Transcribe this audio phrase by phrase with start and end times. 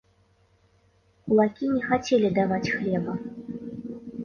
[1.27, 3.13] Кулакі не хацелі даваць хлеба.